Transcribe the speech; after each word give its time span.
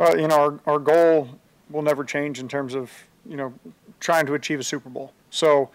You 0.00 0.28
know, 0.28 0.36
our, 0.36 0.60
our 0.66 0.78
goal 0.78 1.28
will 1.68 1.82
never 1.82 2.04
change 2.04 2.40
in 2.40 2.48
terms 2.48 2.74
of, 2.74 2.90
you 3.28 3.36
know, 3.36 3.52
trying 4.00 4.26
to 4.26 4.34
achieve 4.34 4.58
a 4.58 4.64
Super 4.64 4.88
Bowl. 4.88 5.12
So 5.30 5.70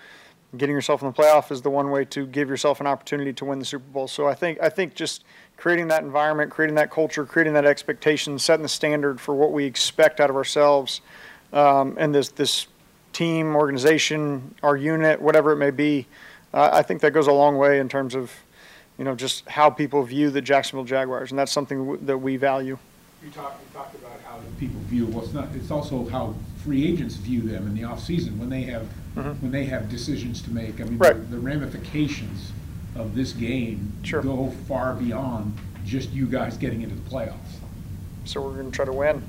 getting 0.57 0.75
yourself 0.75 1.01
in 1.01 1.07
the 1.07 1.13
playoff 1.13 1.51
is 1.51 1.61
the 1.61 1.69
one 1.69 1.91
way 1.91 2.05
to 2.05 2.25
give 2.25 2.49
yourself 2.49 2.79
an 2.79 2.87
opportunity 2.87 3.33
to 3.33 3.45
win 3.45 3.59
the 3.59 3.65
Super 3.65 3.89
Bowl. 3.91 4.07
So 4.07 4.27
I 4.27 4.33
think 4.33 4.57
I 4.61 4.69
think 4.69 4.95
just 4.95 5.23
creating 5.57 5.87
that 5.89 6.03
environment, 6.03 6.51
creating 6.51 6.75
that 6.75 6.91
culture, 6.91 7.25
creating 7.25 7.53
that 7.53 7.65
expectation, 7.65 8.39
setting 8.39 8.63
the 8.63 8.69
standard 8.69 9.21
for 9.21 9.35
what 9.35 9.51
we 9.51 9.65
expect 9.65 10.19
out 10.19 10.29
of 10.29 10.35
ourselves, 10.35 11.01
um, 11.53 11.95
and 11.99 12.13
this 12.13 12.29
this 12.29 12.67
team, 13.13 13.55
organization, 13.55 14.55
our 14.63 14.75
unit, 14.75 15.21
whatever 15.21 15.51
it 15.51 15.57
may 15.57 15.71
be, 15.71 16.05
uh, 16.53 16.69
I 16.73 16.81
think 16.81 16.99
that 17.01 17.11
goes 17.11 17.27
a 17.27 17.31
long 17.31 17.57
way 17.57 17.79
in 17.79 17.87
terms 17.87 18.13
of, 18.13 18.31
you 18.97 19.05
know, 19.05 19.15
just 19.15 19.47
how 19.47 19.69
people 19.69 20.03
view 20.03 20.29
the 20.29 20.41
Jacksonville 20.41 20.83
Jaguars, 20.83 21.31
and 21.31 21.39
that's 21.39 21.51
something 21.51 21.97
that 22.05 22.17
we 22.17 22.37
value. 22.37 22.77
You 23.25 23.31
talked, 23.31 23.59
you 23.59 23.67
talked 23.73 23.95
about 23.95 24.21
how 24.23 24.39
people 24.59 24.79
view, 24.81 25.07
well, 25.07 25.23
it's 25.23 25.33
not, 25.33 25.47
it's 25.55 25.71
also 25.71 26.07
how 26.09 26.35
free 26.63 26.87
agents 26.87 27.15
view 27.15 27.41
them 27.41 27.65
in 27.65 27.73
the 27.73 27.81
offseason, 27.81 28.37
when 28.37 28.49
they 28.49 28.61
have, 28.63 28.83
mm-hmm. 29.15 29.31
when 29.41 29.51
they 29.51 29.65
have 29.65 29.89
decisions 29.89 30.43
to 30.43 30.51
make. 30.51 30.79
I 30.79 30.83
mean, 30.83 30.99
the-. 30.99 31.07
Right. 31.07 31.31
the 31.31 31.39
ramifications 31.39 32.51
of 32.95 33.15
this 33.15 33.33
game 33.33 33.91
Sure. 34.03 34.21
go 34.21 34.51
far 34.67 34.93
beyond 34.93 35.57
just 35.85 36.11
you 36.11 36.27
guys 36.27 36.55
getting 36.55 36.83
into 36.83 36.93
the 36.93 37.09
playoffs. 37.09 37.33
So 38.25 38.41
we're 38.41 38.53
going 38.53 38.69
to 38.69 38.75
try 38.75 38.85
to 38.85 38.93
win. 38.93 39.23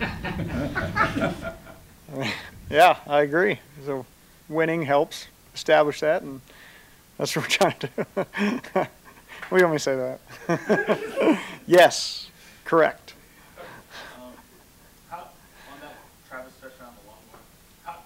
yeah, 2.70 2.96
I 3.06 3.20
agree. 3.20 3.60
So 3.84 4.06
winning 4.48 4.80
helps 4.82 5.26
establish 5.54 6.00
that, 6.00 6.22
and 6.22 6.40
that's 7.18 7.36
what 7.36 7.44
we're 7.44 7.50
trying 7.50 7.78
to 7.80 7.90
do. 7.96 8.06
we 9.50 9.62
only 9.62 9.78
say 9.78 9.94
that. 9.94 11.38
yes, 11.66 12.30
correct. 12.66 13.14
Um, 14.16 14.32
How, 15.08 15.28
that 15.80 15.94
Travis 16.28 16.52
touchdown, 16.60 16.92
the 17.00 17.08
long 17.08 17.18
one, 17.30 17.40
how, 17.84 18.00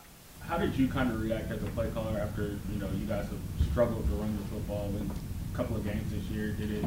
How 0.47 0.59
did 0.59 0.77
you 0.77 0.87
kind 0.87 1.11
of 1.11 1.21
react 1.21 1.51
as 1.51 1.63
a 1.63 1.67
play 1.67 1.91
caller 1.93 2.19
after, 2.21 2.59
you 2.73 2.79
know, 2.79 2.89
you 2.99 3.07
guys 3.07 3.27
have 3.27 3.69
struggled 3.71 4.07
to 4.09 4.15
run 4.15 4.37
the 4.37 4.45
football 4.45 4.93
in 5.01 5.11
a 5.11 5.57
couple 5.57 5.77
of 5.77 5.85
games 5.85 6.13
this 6.13 6.23
year? 6.25 6.53
Did 6.53 6.71
it 6.71 6.85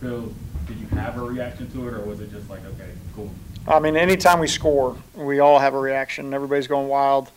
feel, 0.00 0.32
did 0.68 0.76
you 0.78 0.86
have 0.88 1.16
a 1.18 1.22
reaction 1.22 1.70
to 1.72 1.88
it, 1.88 1.94
or 1.94 2.00
was 2.02 2.20
it 2.20 2.30
just 2.30 2.48
like, 2.48 2.64
okay, 2.64 2.90
cool? 3.16 3.30
I 3.66 3.78
mean, 3.80 3.96
anytime 3.96 4.40
we 4.40 4.46
score, 4.46 4.96
we 5.14 5.40
all 5.40 5.58
have 5.58 5.74
a 5.74 5.78
reaction. 5.78 6.34
Everybody's 6.34 6.66
going 6.66 6.88
wild, 6.88 7.30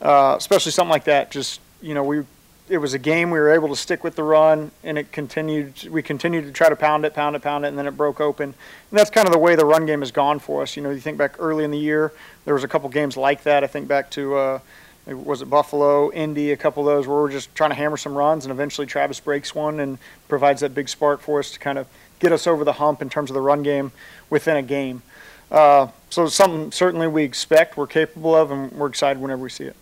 uh, 0.00 0.34
especially 0.38 0.72
something 0.72 0.90
like 0.90 1.04
that. 1.04 1.30
Just 1.30 1.60
you 1.82 1.92
know, 1.92 2.02
we 2.02 2.24
it 2.68 2.78
was 2.78 2.94
a 2.94 2.98
game 2.98 3.30
we 3.30 3.38
were 3.38 3.52
able 3.52 3.68
to 3.68 3.76
stick 3.76 4.02
with 4.02 4.16
the 4.16 4.22
run, 4.22 4.70
and 4.82 4.96
it 4.98 5.12
continued. 5.12 5.88
We 5.90 6.02
continued 6.02 6.44
to 6.46 6.52
try 6.52 6.68
to 6.68 6.76
pound 6.76 7.04
it, 7.04 7.14
pound 7.14 7.36
it, 7.36 7.42
pound 7.42 7.64
it, 7.64 7.68
and 7.68 7.78
then 7.78 7.86
it 7.86 7.96
broke 7.96 8.20
open. 8.20 8.54
And 8.90 8.98
that's 8.98 9.10
kind 9.10 9.26
of 9.26 9.32
the 9.32 9.38
way 9.38 9.54
the 9.54 9.66
run 9.66 9.86
game 9.86 10.00
has 10.00 10.10
gone 10.10 10.38
for 10.38 10.62
us. 10.62 10.76
You 10.76 10.82
know, 10.82 10.90
you 10.90 11.00
think 11.00 11.18
back 11.18 11.36
early 11.38 11.64
in 11.64 11.70
the 11.70 11.78
year, 11.78 12.12
there 12.44 12.54
was 12.54 12.64
a 12.64 12.68
couple 12.68 12.88
games 12.88 13.16
like 13.16 13.42
that. 13.42 13.64
I 13.64 13.66
think 13.66 13.88
back 13.88 14.10
to. 14.12 14.34
Uh, 14.36 14.58
was 15.06 15.42
it 15.42 15.50
Buffalo, 15.50 16.10
Indy, 16.12 16.52
a 16.52 16.56
couple 16.56 16.88
of 16.88 16.96
those 16.96 17.06
where 17.06 17.18
we're 17.18 17.30
just 17.30 17.54
trying 17.54 17.70
to 17.70 17.76
hammer 17.76 17.96
some 17.96 18.16
runs, 18.16 18.46
and 18.46 18.52
eventually 18.52 18.86
Travis 18.86 19.20
breaks 19.20 19.54
one 19.54 19.80
and 19.80 19.98
provides 20.28 20.62
that 20.62 20.74
big 20.74 20.88
spark 20.88 21.20
for 21.20 21.40
us 21.40 21.50
to 21.52 21.58
kind 21.58 21.78
of 21.78 21.86
get 22.20 22.32
us 22.32 22.46
over 22.46 22.64
the 22.64 22.72
hump 22.72 23.02
in 23.02 23.10
terms 23.10 23.28
of 23.28 23.34
the 23.34 23.40
run 23.40 23.62
game 23.62 23.92
within 24.30 24.56
a 24.56 24.62
game. 24.62 25.02
Uh, 25.50 25.88
so 26.08 26.26
something 26.26 26.72
certainly 26.72 27.06
we 27.06 27.22
expect, 27.22 27.76
we're 27.76 27.86
capable 27.86 28.34
of, 28.34 28.50
and 28.50 28.72
we're 28.72 28.86
excited 28.86 29.20
whenever 29.20 29.42
we 29.42 29.50
see 29.50 29.64
it. 29.64 29.76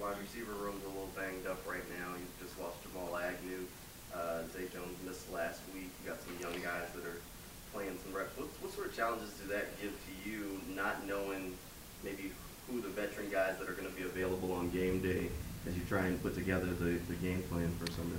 Wide 0.00 0.14
receiver 0.22 0.52
room's 0.52 0.84
a 0.84 0.88
little 0.88 1.10
banged 1.16 1.44
up 1.48 1.58
right 1.68 1.82
now. 1.98 2.14
You 2.14 2.46
just 2.46 2.58
lost 2.60 2.76
Jamal 2.84 3.16
Agnew. 3.16 3.66
Uh, 4.14 4.42
Zay 4.52 4.68
Jones 4.72 4.94
missed 5.04 5.32
last 5.32 5.60
week. 5.74 5.90
You 6.04 6.10
got 6.10 6.20
some 6.22 6.36
young 6.40 6.54
guys 6.62 6.86
that 6.94 7.04
are 7.04 7.18
reps. 8.12 8.36
What, 8.36 8.48
what 8.60 8.72
sort 8.72 8.88
of 8.88 8.96
challenges 8.96 9.30
does 9.34 9.48
that 9.48 9.80
give 9.80 9.90
to 9.90 10.30
you, 10.30 10.60
not 10.74 11.06
knowing 11.06 11.54
maybe 12.04 12.32
who 12.70 12.80
the 12.80 12.88
veteran 12.88 13.30
guys 13.30 13.56
that 13.58 13.68
are 13.68 13.72
going 13.72 13.88
to 13.88 13.96
be 13.96 14.02
available 14.02 14.52
on 14.52 14.70
game 14.70 15.00
day 15.00 15.28
as 15.66 15.74
you 15.74 15.82
try 15.88 16.06
and 16.06 16.22
put 16.22 16.34
together 16.34 16.66
the, 16.66 16.98
the 17.08 17.14
game 17.22 17.42
plan 17.50 17.72
for 17.78 17.90
Sunday? 17.92 18.16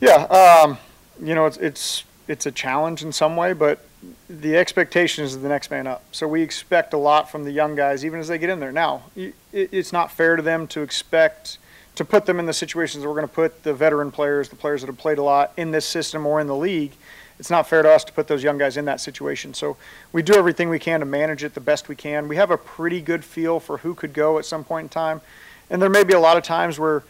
Yeah, 0.00 0.24
um, 0.24 0.78
you 1.22 1.34
know, 1.34 1.46
it's, 1.46 1.56
it's, 1.56 2.04
it's 2.28 2.46
a 2.46 2.52
challenge 2.52 3.02
in 3.02 3.12
some 3.12 3.36
way, 3.36 3.52
but 3.52 3.80
the 4.28 4.56
expectation 4.56 5.24
is 5.24 5.40
the 5.40 5.48
next 5.48 5.70
man 5.70 5.86
up. 5.86 6.02
So 6.12 6.28
we 6.28 6.42
expect 6.42 6.92
a 6.92 6.98
lot 6.98 7.30
from 7.30 7.44
the 7.44 7.50
young 7.52 7.74
guys, 7.74 8.04
even 8.04 8.20
as 8.20 8.28
they 8.28 8.38
get 8.38 8.50
in 8.50 8.60
there. 8.60 8.72
Now, 8.72 9.04
it, 9.14 9.34
it's 9.52 9.92
not 9.92 10.10
fair 10.10 10.36
to 10.36 10.42
them 10.42 10.66
to 10.68 10.82
expect 10.82 11.58
to 11.94 12.04
put 12.04 12.26
them 12.26 12.38
in 12.38 12.44
the 12.44 12.52
situations 12.52 13.02
that 13.02 13.08
we're 13.08 13.14
going 13.14 13.26
to 13.26 13.34
put 13.34 13.62
the 13.62 13.72
veteran 13.72 14.10
players, 14.10 14.50
the 14.50 14.56
players 14.56 14.82
that 14.82 14.88
have 14.88 14.98
played 14.98 15.18
a 15.18 15.22
lot 15.22 15.52
in 15.56 15.70
this 15.70 15.86
system 15.86 16.26
or 16.26 16.40
in 16.40 16.46
the 16.46 16.56
league. 16.56 16.92
It's 17.38 17.50
not 17.50 17.68
fair 17.68 17.82
to 17.82 17.90
us 17.90 18.04
to 18.04 18.12
put 18.12 18.28
those 18.28 18.42
young 18.42 18.58
guys 18.58 18.76
in 18.76 18.86
that 18.86 19.00
situation. 19.00 19.52
So 19.52 19.76
we 20.12 20.22
do 20.22 20.34
everything 20.34 20.68
we 20.68 20.78
can 20.78 21.00
to 21.00 21.06
manage 21.06 21.44
it 21.44 21.54
the 21.54 21.60
best 21.60 21.88
we 21.88 21.96
can. 21.96 22.28
We 22.28 22.36
have 22.36 22.50
a 22.50 22.56
pretty 22.56 23.00
good 23.00 23.24
feel 23.24 23.60
for 23.60 23.78
who 23.78 23.94
could 23.94 24.12
go 24.12 24.38
at 24.38 24.44
some 24.44 24.64
point 24.64 24.84
in 24.84 24.88
time. 24.88 25.20
And 25.68 25.82
there 25.82 25.90
may 25.90 26.04
be 26.04 26.14
a 26.14 26.20
lot 26.20 26.36
of 26.36 26.42
times 26.42 26.78
where 26.78 27.02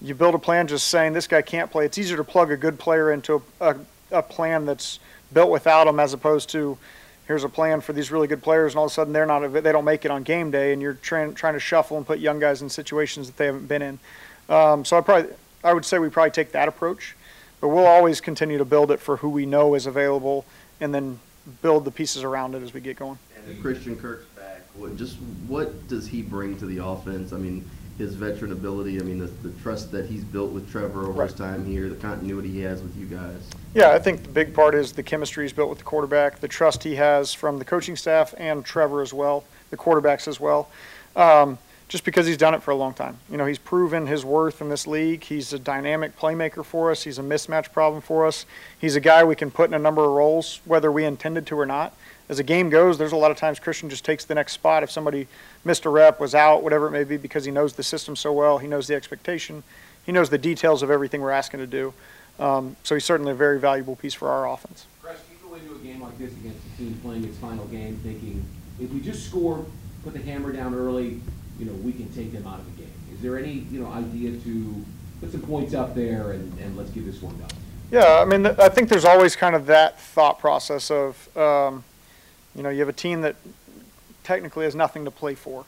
you 0.00 0.14
build 0.14 0.34
a 0.34 0.38
plan 0.38 0.66
just 0.66 0.88
saying 0.88 1.12
this 1.12 1.26
guy 1.26 1.42
can't 1.42 1.70
play. 1.70 1.84
It's 1.84 1.98
easier 1.98 2.16
to 2.16 2.24
plug 2.24 2.50
a 2.50 2.56
good 2.56 2.78
player 2.78 3.12
into 3.12 3.42
a, 3.60 3.70
a, 3.70 3.76
a 4.18 4.22
plan 4.22 4.64
that's 4.64 5.00
built 5.32 5.50
without 5.50 5.86
him 5.86 6.00
as 6.00 6.12
opposed 6.12 6.48
to 6.50 6.78
here's 7.26 7.44
a 7.44 7.48
plan 7.48 7.80
for 7.80 7.92
these 7.92 8.10
really 8.10 8.28
good 8.28 8.42
players 8.42 8.72
and 8.72 8.78
all 8.78 8.84
of 8.84 8.90
a 8.90 8.94
sudden 8.94 9.12
they're 9.12 9.26
not 9.26 9.50
they 9.52 9.72
don't 9.72 9.84
make 9.84 10.04
it 10.04 10.10
on 10.10 10.22
game 10.22 10.50
day 10.50 10.72
and 10.72 10.82
you're 10.82 10.94
trying 10.94 11.34
trying 11.34 11.54
to 11.54 11.60
shuffle 11.60 11.96
and 11.96 12.06
put 12.06 12.18
young 12.18 12.38
guys 12.38 12.62
in 12.62 12.68
situations 12.68 13.26
that 13.26 13.36
they 13.36 13.46
haven't 13.46 13.66
been 13.66 13.82
in. 13.82 13.98
Um, 14.48 14.84
so 14.84 14.96
I 14.96 15.00
probably 15.00 15.30
I 15.62 15.72
would 15.72 15.84
say 15.84 15.98
we 15.98 16.10
probably 16.10 16.30
take 16.30 16.52
that 16.52 16.68
approach, 16.68 17.16
but 17.64 17.70
we'll 17.70 17.86
always 17.86 18.20
continue 18.20 18.58
to 18.58 18.64
build 18.66 18.90
it 18.90 19.00
for 19.00 19.16
who 19.16 19.30
we 19.30 19.46
know 19.46 19.74
is 19.74 19.86
available 19.86 20.44
and 20.82 20.94
then 20.94 21.18
build 21.62 21.86
the 21.86 21.90
pieces 21.90 22.22
around 22.22 22.54
it 22.54 22.62
as 22.62 22.74
we 22.74 22.80
get 22.82 22.94
going. 22.94 23.18
And 23.38 23.50
if 23.56 23.62
Christian 23.62 23.96
Kirk's 23.96 24.26
back, 24.36 24.60
what, 24.74 24.98
just 24.98 25.16
what 25.46 25.88
does 25.88 26.06
he 26.06 26.20
bring 26.20 26.58
to 26.58 26.66
the 26.66 26.84
offense? 26.84 27.32
I 27.32 27.38
mean, 27.38 27.66
his 27.96 28.16
veteran 28.16 28.52
ability, 28.52 29.00
I 29.00 29.02
mean, 29.02 29.18
the, 29.18 29.28
the 29.48 29.50
trust 29.62 29.90
that 29.92 30.04
he's 30.04 30.24
built 30.24 30.52
with 30.52 30.70
Trevor 30.70 31.06
over 31.06 31.22
his 31.22 31.32
time 31.32 31.64
here, 31.64 31.88
the 31.88 31.94
continuity 31.94 32.50
he 32.50 32.60
has 32.60 32.82
with 32.82 32.94
you 32.98 33.06
guys. 33.06 33.40
Yeah, 33.72 33.92
I 33.92 33.98
think 33.98 34.24
the 34.24 34.28
big 34.28 34.52
part 34.52 34.74
is 34.74 34.92
the 34.92 35.02
chemistry 35.02 35.44
he's 35.44 35.54
built 35.54 35.70
with 35.70 35.78
the 35.78 35.84
quarterback, 35.84 36.40
the 36.40 36.48
trust 36.48 36.82
he 36.82 36.96
has 36.96 37.32
from 37.32 37.58
the 37.58 37.64
coaching 37.64 37.96
staff 37.96 38.34
and 38.36 38.62
Trevor 38.62 39.00
as 39.00 39.14
well, 39.14 39.42
the 39.70 39.78
quarterbacks 39.78 40.28
as 40.28 40.38
well. 40.38 40.68
Um, 41.16 41.56
just 41.88 42.04
because 42.04 42.26
he's 42.26 42.36
done 42.36 42.54
it 42.54 42.62
for 42.62 42.70
a 42.70 42.74
long 42.74 42.94
time. 42.94 43.18
You 43.30 43.36
know, 43.36 43.46
he's 43.46 43.58
proven 43.58 44.06
his 44.06 44.24
worth 44.24 44.60
in 44.60 44.68
this 44.68 44.86
league. 44.86 45.22
He's 45.22 45.52
a 45.52 45.58
dynamic 45.58 46.18
playmaker 46.18 46.64
for 46.64 46.90
us. 46.90 47.02
He's 47.02 47.18
a 47.18 47.22
mismatch 47.22 47.72
problem 47.72 48.00
for 48.00 48.26
us. 48.26 48.46
He's 48.78 48.96
a 48.96 49.00
guy 49.00 49.22
we 49.24 49.36
can 49.36 49.50
put 49.50 49.68
in 49.68 49.74
a 49.74 49.78
number 49.78 50.04
of 50.04 50.10
roles, 50.12 50.60
whether 50.64 50.90
we 50.90 51.04
intended 51.04 51.46
to 51.48 51.58
or 51.58 51.66
not. 51.66 51.94
As 52.28 52.38
the 52.38 52.42
game 52.42 52.70
goes, 52.70 52.96
there's 52.96 53.12
a 53.12 53.16
lot 53.16 53.30
of 53.30 53.36
times 53.36 53.58
Christian 53.58 53.90
just 53.90 54.04
takes 54.04 54.24
the 54.24 54.34
next 54.34 54.54
spot. 54.54 54.82
If 54.82 54.90
somebody 54.90 55.26
missed 55.64 55.84
a 55.84 55.90
rep, 55.90 56.18
was 56.20 56.34
out, 56.34 56.62
whatever 56.62 56.86
it 56.86 56.90
may 56.90 57.04
be, 57.04 57.18
because 57.18 57.44
he 57.44 57.50
knows 57.50 57.74
the 57.74 57.82
system 57.82 58.16
so 58.16 58.32
well, 58.32 58.56
he 58.58 58.66
knows 58.66 58.86
the 58.86 58.94
expectation, 58.94 59.62
he 60.06 60.12
knows 60.12 60.30
the 60.30 60.38
details 60.38 60.82
of 60.82 60.90
everything 60.90 61.20
we're 61.20 61.30
asking 61.30 61.60
to 61.60 61.66
do. 61.66 61.92
Um, 62.38 62.76
so 62.82 62.94
he's 62.94 63.04
certainly 63.04 63.32
a 63.32 63.34
very 63.34 63.60
valuable 63.60 63.94
piece 63.94 64.14
for 64.14 64.28
our 64.28 64.48
offense. 64.48 64.86
Russ, 65.02 65.18
you 65.30 65.48
go 65.48 65.54
into 65.54 65.74
a 65.74 65.78
game 65.78 66.00
like 66.00 66.16
this 66.18 66.32
against 66.32 66.58
a 66.74 66.78
team 66.78 66.98
playing 67.02 67.24
its 67.24 67.36
final 67.38 67.66
game 67.66 67.98
thinking, 68.02 68.44
if 68.80 68.90
we 68.90 69.00
just 69.00 69.26
score, 69.26 69.64
put 70.02 70.14
the 70.14 70.22
hammer 70.22 70.50
down 70.50 70.74
early, 70.74 71.20
you 71.58 71.66
know, 71.66 71.72
we 71.72 71.92
can 71.92 72.12
take 72.12 72.32
them 72.32 72.46
out 72.46 72.58
of 72.58 72.66
the 72.66 72.82
game. 72.82 72.92
Is 73.12 73.20
there 73.20 73.38
any, 73.38 73.66
you 73.70 73.80
know, 73.80 73.90
idea 73.92 74.38
to 74.38 74.84
put 75.20 75.32
some 75.32 75.42
points 75.42 75.74
up 75.74 75.94
there 75.94 76.32
and, 76.32 76.58
and 76.58 76.76
let's 76.76 76.90
get 76.90 77.06
this 77.06 77.22
one 77.22 77.38
done? 77.38 77.50
Yeah, 77.90 78.20
I 78.20 78.24
mean, 78.24 78.46
I 78.46 78.68
think 78.68 78.88
there's 78.88 79.04
always 79.04 79.36
kind 79.36 79.54
of 79.54 79.66
that 79.66 80.00
thought 80.00 80.38
process 80.38 80.90
of, 80.90 81.36
um, 81.36 81.84
you 82.56 82.62
know, 82.62 82.68
you 82.68 82.80
have 82.80 82.88
a 82.88 82.92
team 82.92 83.20
that 83.20 83.36
technically 84.24 84.64
has 84.64 84.74
nothing 84.74 85.04
to 85.04 85.10
play 85.10 85.34
for, 85.34 85.64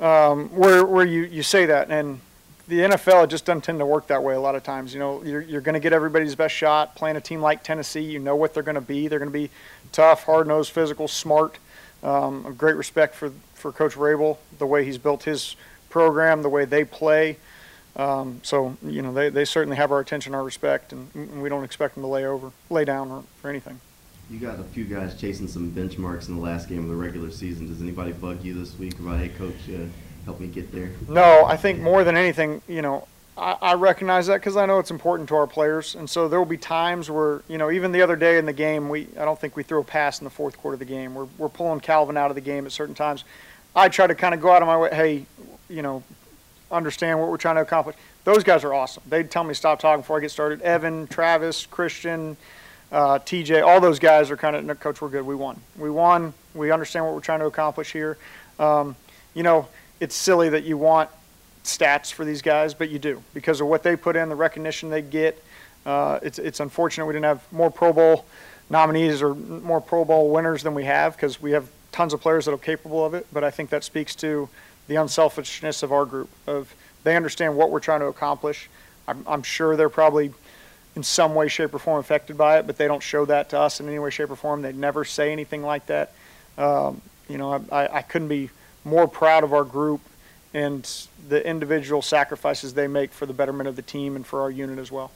um, 0.00 0.48
where 0.50 0.84
where 0.84 1.04
you, 1.04 1.22
you 1.22 1.42
say 1.42 1.66
that, 1.66 1.90
and 1.90 2.20
the 2.68 2.80
NFL 2.80 3.24
it 3.24 3.30
just 3.30 3.44
doesn't 3.44 3.62
tend 3.62 3.78
to 3.78 3.86
work 3.86 4.08
that 4.08 4.22
way 4.22 4.34
a 4.34 4.40
lot 4.40 4.54
of 4.54 4.62
times. 4.62 4.92
You 4.92 5.00
know, 5.00 5.22
you're 5.24 5.40
you're 5.40 5.60
going 5.60 5.74
to 5.74 5.80
get 5.80 5.92
everybody's 5.92 6.34
best 6.34 6.54
shot 6.54 6.94
playing 6.94 7.16
a 7.16 7.20
team 7.20 7.40
like 7.40 7.62
Tennessee. 7.62 8.02
You 8.02 8.18
know 8.18 8.36
what 8.36 8.54
they're 8.54 8.62
going 8.62 8.76
to 8.76 8.80
be. 8.80 9.08
They're 9.08 9.18
going 9.18 9.32
to 9.32 9.38
be 9.38 9.50
tough, 9.92 10.24
hard 10.24 10.46
nosed, 10.46 10.72
physical, 10.72 11.08
smart. 11.08 11.58
Um, 12.06 12.46
a 12.46 12.52
great 12.52 12.76
respect 12.76 13.16
for 13.16 13.32
for 13.54 13.72
Coach 13.72 13.94
Vrabel, 13.94 14.38
the 14.58 14.66
way 14.66 14.84
he's 14.84 14.98
built 14.98 15.24
his 15.24 15.56
program, 15.90 16.42
the 16.42 16.48
way 16.48 16.64
they 16.64 16.84
play. 16.84 17.36
Um, 17.96 18.40
so 18.42 18.76
you 18.86 19.02
know 19.02 19.12
they, 19.12 19.28
they 19.28 19.44
certainly 19.44 19.76
have 19.76 19.90
our 19.90 20.00
attention, 20.00 20.34
our 20.34 20.44
respect, 20.44 20.92
and, 20.92 21.10
and 21.14 21.42
we 21.42 21.48
don't 21.48 21.64
expect 21.64 21.94
them 21.94 22.02
to 22.04 22.08
lay 22.08 22.24
over, 22.24 22.52
lay 22.70 22.84
down, 22.84 23.10
or, 23.10 23.24
or 23.42 23.50
anything. 23.50 23.80
You 24.30 24.38
got 24.38 24.60
a 24.60 24.64
few 24.64 24.84
guys 24.84 25.18
chasing 25.18 25.48
some 25.48 25.70
benchmarks 25.70 26.28
in 26.28 26.36
the 26.36 26.40
last 26.40 26.68
game 26.68 26.82
of 26.82 26.88
the 26.88 26.96
regular 26.96 27.30
season. 27.30 27.68
Does 27.68 27.80
anybody 27.80 28.12
bug 28.12 28.44
you 28.44 28.54
this 28.54 28.76
week 28.78 28.98
about, 28.98 29.18
hey, 29.18 29.28
coach, 29.28 29.54
uh, 29.68 29.86
help 30.24 30.40
me 30.40 30.48
get 30.48 30.72
there? 30.72 30.90
No, 31.08 31.44
I 31.44 31.56
think 31.56 31.80
more 31.80 32.02
than 32.04 32.16
anything, 32.16 32.60
you 32.68 32.82
know, 32.82 33.06
I, 33.36 33.56
I 33.60 33.74
recognize 33.74 34.26
that 34.28 34.36
because 34.36 34.56
I 34.56 34.66
know 34.66 34.78
it's 34.78 34.90
important 34.90 35.28
to 35.28 35.36
our 35.36 35.46
players, 35.46 35.94
and 35.94 36.08
so 36.08 36.28
there 36.28 36.38
will 36.38 36.46
be 36.46 36.56
times 36.56 37.10
where 37.10 37.42
you 37.48 37.58
know 37.58 37.70
even 37.70 37.92
the 37.92 38.02
other 38.02 38.16
day 38.16 38.38
in 38.38 38.46
the 38.46 38.52
game, 38.52 38.88
we 38.88 39.08
I 39.18 39.24
don't 39.24 39.38
think 39.38 39.56
we 39.56 39.62
threw 39.62 39.80
a 39.80 39.84
pass 39.84 40.20
in 40.20 40.24
the 40.24 40.30
fourth 40.30 40.56
quarter 40.58 40.74
of 40.74 40.78
the 40.78 40.84
game. 40.86 41.14
We're 41.14 41.28
we're 41.38 41.48
pulling 41.48 41.80
Calvin 41.80 42.16
out 42.16 42.30
of 42.30 42.34
the 42.34 42.40
game 42.40 42.66
at 42.66 42.72
certain 42.72 42.94
times. 42.94 43.24
I 43.74 43.90
try 43.90 44.06
to 44.06 44.14
kind 44.14 44.34
of 44.34 44.40
go 44.40 44.50
out 44.50 44.62
of 44.62 44.68
my 44.68 44.78
way, 44.78 44.88
hey, 44.90 45.26
you 45.68 45.82
know, 45.82 46.02
understand 46.70 47.20
what 47.20 47.28
we're 47.28 47.36
trying 47.36 47.56
to 47.56 47.60
accomplish. 47.60 47.94
Those 48.24 48.42
guys 48.42 48.64
are 48.64 48.72
awesome. 48.72 49.02
They 49.06 49.22
tell 49.22 49.44
me 49.44 49.52
stop 49.52 49.78
talking 49.78 50.00
before 50.00 50.16
I 50.16 50.20
get 50.20 50.30
started. 50.30 50.62
Evan, 50.62 51.06
Travis, 51.06 51.66
Christian, 51.66 52.38
uh, 52.90 53.18
TJ, 53.18 53.64
all 53.64 53.80
those 53.80 53.98
guys 53.98 54.30
are 54.30 54.36
kind 54.36 54.56
of, 54.56 54.64
no, 54.64 54.74
coach, 54.74 55.00
we're 55.00 55.10
good. 55.10 55.26
We 55.26 55.34
won. 55.34 55.60
We 55.76 55.90
won. 55.90 56.32
We 56.54 56.70
understand 56.70 57.04
what 57.04 57.14
we're 57.14 57.20
trying 57.20 57.40
to 57.40 57.46
accomplish 57.46 57.92
here. 57.92 58.16
Um, 58.58 58.96
you 59.34 59.42
know, 59.42 59.68
it's 60.00 60.14
silly 60.14 60.48
that 60.48 60.64
you 60.64 60.78
want 60.78 61.10
stats 61.66 62.12
for 62.12 62.24
these 62.24 62.42
guys, 62.42 62.74
but 62.74 62.90
you 62.90 62.98
do 62.98 63.22
because 63.34 63.60
of 63.60 63.66
what 63.66 63.82
they 63.82 63.96
put 63.96 64.16
in, 64.16 64.28
the 64.28 64.34
recognition 64.36 64.90
they 64.90 65.02
get. 65.02 65.42
Uh, 65.84 66.18
it's 66.22 66.38
it's 66.38 66.60
unfortunate 66.60 67.06
we 67.06 67.12
didn't 67.12 67.24
have 67.26 67.52
more 67.52 67.70
Pro 67.70 67.92
Bowl 67.92 68.24
nominees 68.70 69.22
or 69.22 69.34
more 69.34 69.80
Pro 69.80 70.04
Bowl 70.04 70.30
winners 70.30 70.62
than 70.62 70.74
we 70.74 70.84
have 70.84 71.14
because 71.14 71.40
we 71.40 71.52
have 71.52 71.68
tons 71.92 72.12
of 72.12 72.20
players 72.20 72.44
that 72.46 72.52
are 72.52 72.58
capable 72.58 73.04
of 73.04 73.14
it. 73.14 73.26
But 73.32 73.44
I 73.44 73.50
think 73.50 73.70
that 73.70 73.84
speaks 73.84 74.14
to 74.16 74.48
the 74.88 74.96
unselfishness 74.96 75.82
of 75.82 75.92
our 75.92 76.04
group. 76.04 76.28
Of 76.46 76.74
they 77.04 77.16
understand 77.16 77.56
what 77.56 77.70
we're 77.70 77.80
trying 77.80 78.00
to 78.00 78.06
accomplish. 78.06 78.68
I'm, 79.08 79.24
I'm 79.28 79.42
sure 79.42 79.76
they're 79.76 79.88
probably 79.88 80.32
in 80.96 81.02
some 81.02 81.34
way, 81.34 81.46
shape, 81.46 81.74
or 81.74 81.78
form 81.78 82.00
affected 82.00 82.36
by 82.38 82.58
it, 82.58 82.66
but 82.66 82.78
they 82.78 82.88
don't 82.88 83.02
show 83.02 83.24
that 83.26 83.50
to 83.50 83.58
us 83.60 83.80
in 83.80 83.88
any 83.88 83.98
way, 83.98 84.10
shape, 84.10 84.30
or 84.30 84.36
form. 84.36 84.62
They 84.62 84.72
never 84.72 85.04
say 85.04 85.30
anything 85.30 85.62
like 85.62 85.86
that. 85.86 86.12
Um, 86.58 87.02
you 87.28 87.38
know, 87.38 87.52
I, 87.70 87.82
I- 87.84 87.96
I 87.98 88.02
couldn't 88.02 88.28
be 88.28 88.50
more 88.84 89.06
proud 89.06 89.44
of 89.44 89.52
our 89.52 89.64
group 89.64 90.00
and 90.56 91.06
the 91.28 91.46
individual 91.46 92.00
sacrifices 92.00 92.72
they 92.72 92.88
make 92.88 93.12
for 93.12 93.26
the 93.26 93.34
betterment 93.34 93.68
of 93.68 93.76
the 93.76 93.82
team 93.82 94.16
and 94.16 94.26
for 94.26 94.40
our 94.40 94.50
unit 94.50 94.78
as 94.78 94.90
well. 94.90 95.10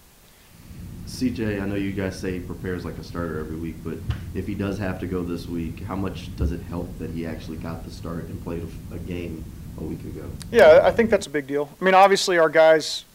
CJ, 1.07 1.63
I 1.63 1.67
know 1.67 1.77
you 1.77 1.93
guys 1.93 2.21
say 2.21 2.33
he 2.33 2.41
prepares 2.41 2.85
like 2.85 2.99
a 2.99 3.03
starter 3.03 3.41
every 3.41 3.57
week, 3.57 3.77
but 3.83 3.97
if 4.35 4.47
he 4.47 4.55
does 4.55 4.79
have 4.79 5.01
to 5.01 5.07
go 5.07 5.23
this 5.23 5.47
week, 5.47 5.81
how 5.81 5.97
much 5.97 6.37
does 6.37 6.53
it 6.53 6.61
help 6.65 6.87
that 6.99 7.11
he 7.11 7.25
actually 7.25 7.57
got 7.57 7.85
the 7.85 7.91
start 7.91 8.25
and 8.25 8.41
played 8.45 8.69
a, 8.93 8.99
game 8.99 9.43
a 9.79 9.83
week 9.83 10.01
ago? 10.01 10.27
Yeah, 10.53 10.81
I 10.83 10.91
think 10.91 11.09
that's 11.09 11.27
a 11.27 11.31
big 11.31 11.47
deal. 11.47 11.71
I 11.81 11.85
mean, 11.85 11.95
obviously, 11.95 12.37
our 12.37 12.51
guys, 12.51 13.07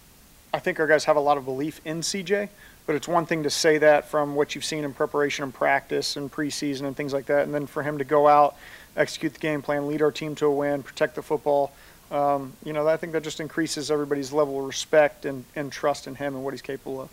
I 0.52 0.58
think 0.58 0.80
our 0.80 0.88
guys 0.88 1.06
have 1.06 1.18
a 1.18 1.22
lot 1.22 1.38
of 1.38 1.46
belief 1.46 1.80
in 1.86 2.02
CJ, 2.02 2.50
but 2.88 2.96
it's 2.96 3.08
one 3.08 3.28
thing 3.28 3.44
to 3.44 3.52
say 3.52 3.78
that 3.78 4.10
from 4.10 4.34
what 4.34 4.56
you've 4.56 4.66
seen 4.66 4.84
in 4.84 4.94
preparation 4.96 5.44
and 5.44 5.54
practice 5.54 6.18
and 6.18 6.32
preseason 6.32 6.88
and 6.88 6.98
things 6.98 7.14
like 7.14 7.28
that, 7.28 7.44
and 7.44 7.54
then 7.54 7.68
for 7.68 7.84
him 7.84 8.00
to 8.00 8.04
go 8.04 8.28
out, 8.28 8.56
execute 8.98 9.36
the 9.36 9.40
game 9.40 9.62
plan, 9.62 9.88
lead 9.88 10.02
our 10.02 10.12
team 10.12 10.34
to 10.36 10.48
a 10.48 10.52
win, 10.52 10.82
protect 10.82 11.14
the 11.14 11.22
football. 11.22 11.72
Um, 12.12 12.54
you 12.64 12.74
know, 12.74 12.88
I 12.88 12.98
think 12.98 13.14
that 13.14 13.24
just 13.24 13.40
increases 13.40 13.90
everybody's 13.90 14.32
level 14.32 14.60
of 14.60 14.66
respect 14.66 15.26
and, 15.26 15.46
and 15.56 15.72
trust 15.72 16.08
in 16.08 16.16
him 16.16 16.36
and 16.36 16.44
what 16.44 16.54
he's 16.54 16.62
capable 16.62 17.02
of. 17.02 17.10